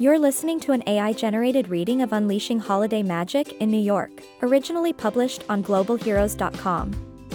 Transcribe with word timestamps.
You're 0.00 0.18
listening 0.18 0.60
to 0.60 0.72
an 0.72 0.82
AI 0.86 1.12
generated 1.12 1.68
reading 1.68 2.00
of 2.00 2.14
Unleashing 2.14 2.58
Holiday 2.58 3.02
Magic 3.02 3.52
in 3.60 3.70
New 3.70 3.82
York, 3.82 4.22
originally 4.40 4.94
published 4.94 5.44
on 5.50 5.62
globalheroes.com. 5.62 7.28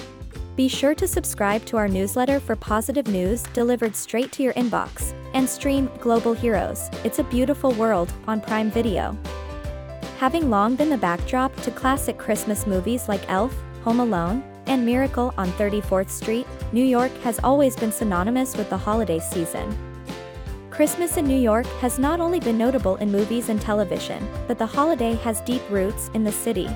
Be 0.56 0.68
sure 0.68 0.96
to 0.96 1.08
subscribe 1.08 1.64
to 1.66 1.78
our 1.78 1.88
newsletter 1.88 2.40
for 2.40 2.56
positive 2.56 3.06
news 3.08 3.44
delivered 3.54 3.96
straight 3.96 4.32
to 4.32 4.42
your 4.42 4.54
inbox, 4.54 5.14
and 5.36 5.48
stream 5.48 5.92
Global 6.00 6.34
Heroes 6.34 6.90
It's 7.04 7.20
a 7.20 7.24
Beautiful 7.26 7.70
World 7.74 8.12
on 8.28 8.42
Prime 8.42 8.72
Video. 8.72 9.16
Having 10.18 10.50
long 10.50 10.76
been 10.76 10.90
the 10.90 10.98
backdrop 10.98 11.56
to 11.58 11.70
classic 11.70 12.18
Christmas 12.18 12.66
movies 12.66 13.08
like 13.08 13.30
Elf, 13.30 13.56
Home 13.84 14.00
Alone, 14.00 14.44
and 14.66 14.84
Miracle 14.84 15.36
on 15.38 15.52
34th 15.52 16.10
Street, 16.10 16.48
New 16.72 16.84
York 16.84 17.12
has 17.22 17.40
always 17.44 17.76
been 17.76 17.92
synonymous 17.92 18.58
with 18.58 18.72
the 18.72 18.78
holiday 18.78 19.20
season. 19.20 19.95
Christmas 20.76 21.16
in 21.16 21.26
New 21.26 21.40
York 21.40 21.66
has 21.80 21.98
not 21.98 22.20
only 22.20 22.38
been 22.42 22.58
notable 22.58 22.98
in 22.98 23.10
movies 23.10 23.48
and 23.48 23.62
television, 23.62 24.28
but 24.46 24.60
the 24.60 24.66
holiday 24.66 25.14
has 25.14 25.40
deep 25.40 25.62
roots 25.70 26.12
in 26.14 26.26
the 26.26 26.32
city. 26.34 26.68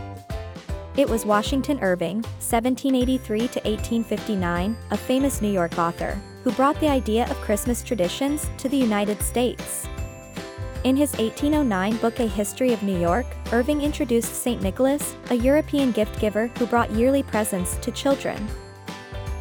It 0.95 1.09
was 1.09 1.25
Washington 1.25 1.81
Irving, 1.81 2.21
1783 2.39 3.39
to 3.39 3.45
1859, 3.45 4.77
a 4.91 4.97
famous 4.97 5.41
New 5.41 5.51
York 5.51 5.77
author, 5.77 6.17
who 6.45 6.53
brought 6.53 6.79
the 6.79 6.87
idea 6.87 7.29
of 7.29 7.35
Christmas 7.41 7.83
traditions 7.83 8.49
to 8.57 8.69
the 8.69 8.77
United 8.77 9.21
States. 9.21 9.85
In 10.85 10.95
his 10.95 11.11
1809 11.17 11.97
book 11.97 12.21
A 12.21 12.25
History 12.25 12.71
of 12.71 12.81
New 12.81 12.97
York, 12.97 13.25
Irving 13.51 13.81
introduced 13.81 14.33
St. 14.33 14.61
Nicholas, 14.61 15.17
a 15.29 15.35
European 15.35 15.91
gift 15.91 16.21
giver 16.21 16.47
who 16.57 16.67
brought 16.67 16.89
yearly 16.91 17.21
presents 17.21 17.75
to 17.79 17.91
children. 17.91 18.47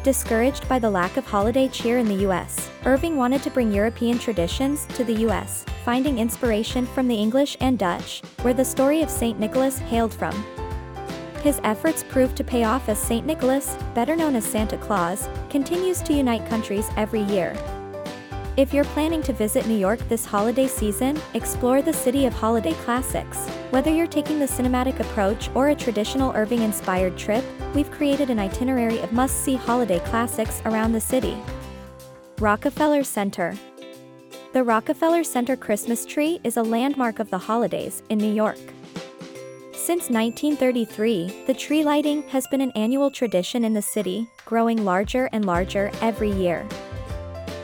Discouraged 0.03 0.67
by 0.67 0.79
the 0.79 0.89
lack 0.89 1.15
of 1.15 1.25
holiday 1.25 1.69
cheer 1.69 1.97
in 1.97 2.09
the 2.09 2.27
US, 2.27 2.68
Irving 2.85 3.17
wanted 3.17 3.43
to 3.43 3.49
bring 3.49 3.73
European 3.73 4.17
traditions 4.17 4.85
to 4.95 5.03
the 5.03 5.27
US, 5.27 5.65
finding 5.83 6.17
inspiration 6.17 6.85
from 6.85 7.09
the 7.09 7.15
English 7.15 7.57
and 7.59 7.77
Dutch, 7.77 8.21
where 8.41 8.53
the 8.53 8.63
story 8.63 9.01
of 9.01 9.09
St. 9.09 9.37
Nicholas 9.37 9.79
hailed 9.79 10.13
from. 10.13 10.33
His 11.43 11.59
efforts 11.63 12.03
proved 12.03 12.37
to 12.37 12.43
pay 12.43 12.63
off 12.63 12.87
as 12.87 12.97
St. 12.97 13.25
Nicholas, 13.25 13.77
better 13.93 14.15
known 14.15 14.35
as 14.35 14.45
Santa 14.45 14.77
Claus, 14.77 15.27
continues 15.49 16.01
to 16.03 16.13
unite 16.13 16.47
countries 16.47 16.89
every 16.95 17.21
year. 17.23 17.53
If 18.55 18.73
you're 18.73 18.85
planning 18.85 19.21
to 19.23 19.33
visit 19.33 19.67
New 19.67 19.77
York 19.77 19.99
this 20.09 20.25
holiday 20.25 20.67
season, 20.67 21.17
explore 21.33 21.81
the 21.81 21.93
city 21.93 22.25
of 22.25 22.33
holiday 22.33 22.73
classics. 22.85 23.47
Whether 23.71 23.91
you're 23.91 24.07
taking 24.07 24.39
the 24.39 24.45
cinematic 24.45 24.99
approach 24.99 25.49
or 25.53 25.69
a 25.69 25.75
traditional 25.75 26.33
Irving 26.33 26.61
inspired 26.61 27.17
trip, 27.17 27.43
we've 27.73 27.91
created 27.91 28.29
an 28.29 28.39
itinerary 28.39 28.99
of 28.99 29.13
must 29.13 29.43
see 29.43 29.55
holiday 29.55 29.99
classics 29.99 30.61
around 30.65 30.93
the 30.93 31.01
city. 31.01 31.37
Rockefeller 32.39 33.03
Center 33.03 33.53
The 34.53 34.63
Rockefeller 34.63 35.25
Center 35.25 35.57
Christmas 35.57 36.05
tree 36.05 36.39
is 36.45 36.55
a 36.55 36.63
landmark 36.63 37.19
of 37.19 37.29
the 37.29 37.37
holidays 37.37 38.01
in 38.07 38.17
New 38.17 38.33
York. 38.33 38.57
Since 39.73 40.09
1933, 40.09 41.43
the 41.47 41.53
tree 41.53 41.83
lighting 41.83 42.23
has 42.29 42.47
been 42.47 42.61
an 42.61 42.71
annual 42.77 43.11
tradition 43.11 43.65
in 43.65 43.73
the 43.73 43.81
city, 43.81 44.29
growing 44.45 44.85
larger 44.85 45.27
and 45.33 45.43
larger 45.43 45.91
every 46.01 46.31
year. 46.31 46.65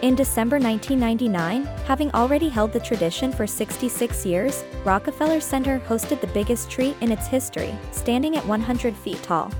In 0.01 0.13
December 0.13 0.59
1999, 0.59 1.63
having 1.85 2.11
already 2.11 2.49
held 2.49 2.73
the 2.73 2.81
tradition 2.81 3.31
for 3.31 3.47
66 3.47 4.25
years, 4.25 4.65
Rockefeller 4.83 5.39
Center 5.39 5.79
hosted 5.87 6.19
the 6.19 6.27
biggest 6.27 6.69
tree 6.69 6.93
in 6.99 7.13
its 7.13 7.27
history, 7.27 7.73
standing 7.93 8.35
at 8.35 8.45
100 8.45 8.93
feet 8.93 9.23
tall. 9.23 9.53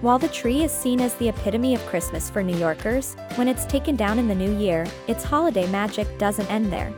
While 0.00 0.20
the 0.20 0.28
tree 0.28 0.62
is 0.62 0.70
seen 0.70 1.00
as 1.00 1.14
the 1.14 1.28
epitome 1.28 1.74
of 1.74 1.84
Christmas 1.86 2.30
for 2.30 2.40
New 2.40 2.56
Yorkers, 2.56 3.16
when 3.34 3.48
it's 3.48 3.66
taken 3.66 3.96
down 3.96 4.20
in 4.20 4.28
the 4.28 4.34
new 4.34 4.56
year, 4.56 4.86
its 5.08 5.24
holiday 5.24 5.66
magic 5.72 6.06
doesn't 6.18 6.48
end 6.48 6.72
there. 6.72 6.92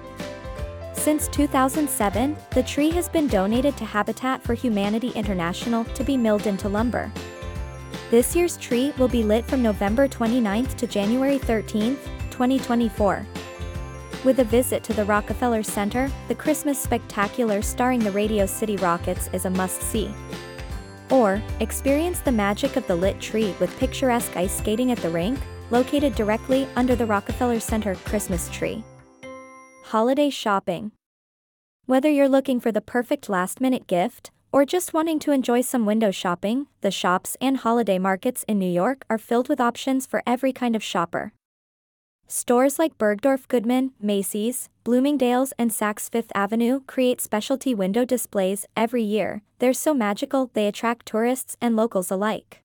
Since 0.93 1.29
2007, 1.29 2.37
the 2.51 2.63
tree 2.63 2.91
has 2.91 3.09
been 3.09 3.27
donated 3.27 3.75
to 3.79 3.87
Habitat 3.87 4.43
for 4.43 4.53
Humanity 4.53 5.13
International 5.13 5.85
to 5.85 6.05
be 6.05 6.19
milled 6.19 6.47
into 6.47 6.69
lumber. 6.69 7.11
This 8.11 8.37
year's 8.37 8.59
tree 8.59 8.93
will 8.99 9.09
be 9.09 9.23
lit 9.23 9.47
from 9.47 9.63
November 9.63 10.07
29th 10.07 10.77
to 10.77 10.87
January 10.87 11.39
13th, 11.39 12.05
2024. 12.31 13.27
With 14.27 14.41
a 14.41 14.45
visit 14.45 14.85
to 14.85 14.93
the 14.93 15.07
Rockefeller 15.07 15.63
Center, 15.63 16.13
the 16.29 16.35
Christmas 16.35 16.79
spectacular 16.79 17.63
starring 17.63 18.01
the 18.01 18.11
Radio 18.11 18.45
City 18.45 18.77
Rockettes 18.77 19.33
is 19.33 19.47
a 19.47 19.51
must-see. 19.51 20.13
Or, 21.11 21.43
experience 21.59 22.21
the 22.21 22.33
magic 22.33 22.77
of 22.77 22.87
the 22.87 22.95
lit 22.95 23.21
tree 23.21 23.55
with 23.59 23.77
picturesque 23.79 24.37
ice 24.37 24.57
skating 24.57 24.93
at 24.93 24.99
the 24.99 25.11
rink, 25.11 25.39
located 25.71 26.15
directly 26.15 26.69
under 26.77 26.95
the 26.95 27.07
Rockefeller 27.07 27.61
Center 27.61 27.95
Christmas 27.97 28.49
tree. 28.51 28.85
Holiday 29.85 30.31
shopping. 30.31 30.93
Whether 31.87 32.09
you're 32.09 32.29
looking 32.29 32.61
for 32.61 32.71
the 32.71 32.81
perfect 32.81 33.29
last-minute 33.29 33.89
gift, 33.89 34.31
or 34.53 34.65
just 34.65 34.95
wanting 34.95 35.19
to 35.21 35.33
enjoy 35.33 35.61
some 35.61 35.87
window 35.87 36.11
shopping, 36.11 36.67
the 36.81 36.91
shops 36.91 37.37
and 37.41 37.59
holiday 37.59 37.99
markets 37.99 38.45
in 38.47 38.59
New 38.59 38.71
York 38.71 39.05
are 39.11 39.19
filled 39.19 39.49
with 39.49 39.61
options 39.61 40.07
for 40.07 40.23
every 40.27 40.53
kind 40.53 40.77
of 40.77 40.83
shopper. 40.83 41.33
Stores 42.27 42.79
like 42.79 42.99
Bergdorf 42.99 43.49
Goodman, 43.49 43.93
Macy's, 44.01 44.69
Bloomingdale's, 44.91 45.53
and 45.57 45.71
Saks 45.71 46.11
Fifth 46.11 46.33
Avenue 46.35 46.81
create 46.85 47.21
specialty 47.21 47.77
window 47.77 48.05
displays 48.05 48.67
every 48.77 49.05
year. 49.05 49.41
They're 49.61 49.73
so 49.73 49.95
magical 49.95 50.51
they 50.53 50.67
attract 50.67 51.07
tourists 51.07 51.57
and 51.61 51.77
locals 51.77 52.11
alike. 52.11 52.65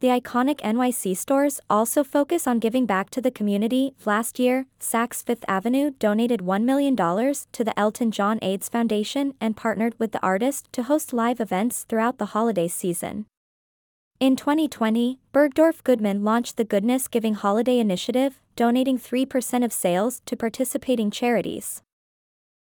The 0.00 0.08
iconic 0.08 0.62
NYC 0.62 1.14
stores 1.14 1.60
also 1.68 2.02
focus 2.02 2.46
on 2.46 2.58
giving 2.58 2.86
back 2.86 3.10
to 3.10 3.20
the 3.20 3.30
community. 3.30 3.92
Last 4.06 4.38
year, 4.38 4.64
Saks 4.80 5.22
Fifth 5.22 5.44
Avenue 5.46 5.90
donated 5.98 6.40
$1 6.40 6.64
million 6.64 6.96
to 6.96 7.64
the 7.64 7.78
Elton 7.78 8.10
John 8.10 8.38
AIDS 8.40 8.70
Foundation 8.70 9.34
and 9.38 9.58
partnered 9.58 9.94
with 9.98 10.12
the 10.12 10.22
artist 10.22 10.72
to 10.72 10.84
host 10.84 11.12
live 11.12 11.38
events 11.38 11.84
throughout 11.86 12.16
the 12.16 12.32
holiday 12.32 12.66
season. 12.66 13.26
In 14.18 14.34
2020, 14.34 15.18
Bergdorf 15.34 15.84
Goodman 15.84 16.24
launched 16.24 16.56
the 16.56 16.64
Goodness 16.64 17.06
Giving 17.06 17.34
Holiday 17.34 17.78
Initiative, 17.78 18.40
donating 18.56 18.98
3% 18.98 19.62
of 19.62 19.74
sales 19.74 20.22
to 20.24 20.34
participating 20.34 21.10
charities. 21.10 21.82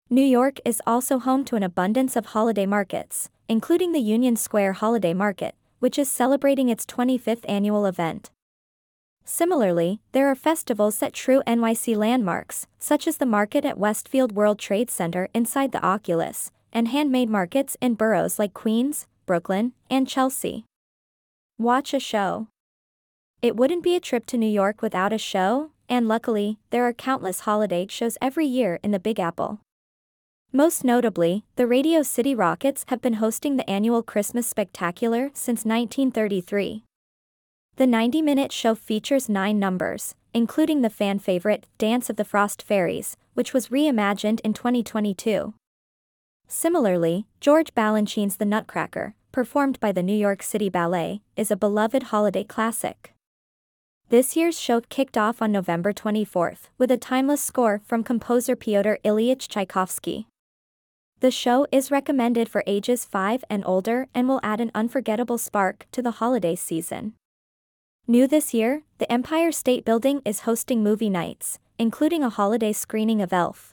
New 0.08 0.24
York 0.24 0.60
is 0.64 0.80
also 0.86 1.18
home 1.18 1.44
to 1.44 1.56
an 1.56 1.62
abundance 1.62 2.16
of 2.16 2.32
holiday 2.32 2.64
markets, 2.64 3.28
including 3.50 3.92
the 3.92 4.00
Union 4.00 4.34
Square 4.34 4.74
Holiday 4.74 5.12
Market, 5.12 5.54
which 5.78 5.98
is 5.98 6.10
celebrating 6.10 6.70
its 6.70 6.86
25th 6.86 7.44
annual 7.46 7.84
event. 7.84 8.30
Similarly, 9.26 10.00
there 10.12 10.28
are 10.28 10.34
festivals 10.34 11.00
that 11.00 11.12
true 11.12 11.42
NYC 11.46 11.94
landmarks, 11.94 12.66
such 12.78 13.06
as 13.06 13.18
the 13.18 13.26
market 13.26 13.66
at 13.66 13.76
Westfield 13.76 14.32
World 14.32 14.58
Trade 14.58 14.90
Center 14.90 15.28
inside 15.34 15.72
the 15.72 15.84
Oculus, 15.84 16.50
and 16.72 16.88
handmade 16.88 17.28
markets 17.28 17.76
in 17.82 17.92
boroughs 17.92 18.38
like 18.38 18.54
Queens, 18.54 19.06
Brooklyn, 19.26 19.74
and 19.90 20.08
Chelsea. 20.08 20.64
Watch 21.58 21.94
a 21.94 22.00
show. 22.00 22.48
It 23.40 23.56
wouldn't 23.56 23.82
be 23.82 23.94
a 23.94 24.00
trip 24.00 24.26
to 24.26 24.38
New 24.38 24.48
York 24.48 24.82
without 24.82 25.12
a 25.12 25.18
show, 25.18 25.70
and 25.88 26.08
luckily, 26.08 26.58
there 26.70 26.84
are 26.84 26.92
countless 26.92 27.40
holiday 27.40 27.86
shows 27.88 28.16
every 28.22 28.46
year 28.46 28.78
in 28.82 28.90
the 28.90 28.98
Big 28.98 29.20
Apple. 29.20 29.60
Most 30.52 30.84
notably, 30.84 31.44
the 31.56 31.66
Radio 31.66 32.02
City 32.02 32.34
Rockettes 32.34 32.84
have 32.88 33.00
been 33.00 33.14
hosting 33.14 33.56
the 33.56 33.68
annual 33.68 34.02
Christmas 34.02 34.46
Spectacular 34.46 35.30
since 35.34 35.64
1933. 35.64 36.84
The 37.76 37.86
90 37.86 38.22
minute 38.22 38.52
show 38.52 38.74
features 38.74 39.28
nine 39.28 39.58
numbers, 39.58 40.14
including 40.34 40.82
the 40.82 40.90
fan 40.90 41.18
favorite 41.18 41.66
Dance 41.78 42.10
of 42.10 42.16
the 42.16 42.24
Frost 42.24 42.62
Fairies, 42.62 43.16
which 43.34 43.52
was 43.52 43.68
reimagined 43.68 44.40
in 44.40 44.52
2022. 44.52 45.54
Similarly, 46.48 47.26
George 47.40 47.74
Balanchine's 47.74 48.36
The 48.36 48.44
Nutcracker, 48.44 49.14
performed 49.32 49.80
by 49.80 49.90
the 49.90 50.02
New 50.02 50.16
York 50.16 50.42
City 50.42 50.68
Ballet, 50.68 51.22
is 51.36 51.50
a 51.50 51.56
beloved 51.56 52.04
holiday 52.04 52.44
classic. 52.44 53.14
This 54.10 54.36
year's 54.36 54.60
show 54.60 54.82
kicked 54.82 55.16
off 55.16 55.40
on 55.40 55.50
November 55.50 55.94
24th 55.94 56.68
with 56.76 56.90
a 56.90 56.98
timeless 56.98 57.40
score 57.40 57.80
from 57.84 58.04
composer 58.04 58.54
Pyotr 58.54 58.98
Ilyich 59.02 59.48
Tchaikovsky. 59.48 60.26
The 61.20 61.30
show 61.30 61.66
is 61.72 61.90
recommended 61.90 62.48
for 62.48 62.62
ages 62.66 63.06
5 63.06 63.44
and 63.48 63.62
older 63.64 64.08
and 64.14 64.28
will 64.28 64.40
add 64.42 64.60
an 64.60 64.70
unforgettable 64.74 65.38
spark 65.38 65.86
to 65.92 66.02
the 66.02 66.18
holiday 66.20 66.54
season. 66.54 67.14
New 68.06 68.26
this 68.26 68.52
year, 68.52 68.82
the 68.98 69.10
Empire 69.10 69.52
State 69.52 69.84
Building 69.84 70.20
is 70.24 70.40
hosting 70.40 70.82
movie 70.82 71.08
nights, 71.08 71.58
including 71.78 72.22
a 72.22 72.28
holiday 72.28 72.72
screening 72.72 73.22
of 73.22 73.32
Elf. 73.32 73.72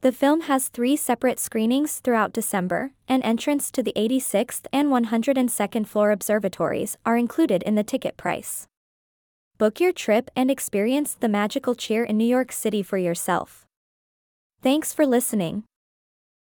The 0.00 0.12
film 0.12 0.42
has 0.42 0.68
three 0.68 0.94
separate 0.94 1.40
screenings 1.40 1.98
throughout 1.98 2.32
December, 2.32 2.92
and 3.08 3.20
entrance 3.24 3.68
to 3.72 3.82
the 3.82 3.92
86th 3.96 4.66
and 4.72 4.90
102nd 4.90 5.88
floor 5.88 6.12
observatories 6.12 6.96
are 7.04 7.16
included 7.16 7.64
in 7.64 7.74
the 7.74 7.82
ticket 7.82 8.16
price. 8.16 8.68
Book 9.58 9.80
your 9.80 9.92
trip 9.92 10.30
and 10.36 10.52
experience 10.52 11.16
the 11.18 11.28
magical 11.28 11.74
cheer 11.74 12.04
in 12.04 12.16
New 12.16 12.28
York 12.28 12.52
City 12.52 12.80
for 12.80 12.96
yourself. 12.96 13.66
Thanks 14.62 14.92
for 14.92 15.04
listening. 15.04 15.64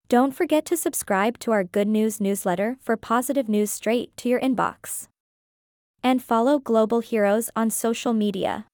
Don't 0.10 0.36
forget 0.36 0.64
to 0.66 0.78
subscribe 0.78 1.40
to 1.40 1.52
our 1.52 1.64
Good 1.64 1.88
News 1.88 2.22
newsletter 2.22 2.78
for 2.80 2.98
positive 2.98 3.50
news 3.50 3.72
straight 3.72 4.16
to 4.18 4.30
your 4.30 4.40
inbox. 4.40 5.08
And 6.04 6.22
follow 6.22 6.60
Global 6.60 7.00
Heroes 7.00 7.50
on 7.56 7.72
social 7.72 8.14
media. 8.14 8.68